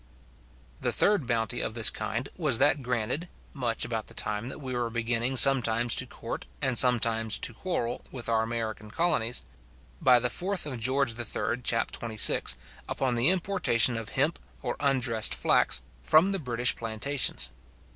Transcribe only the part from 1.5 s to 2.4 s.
of this kind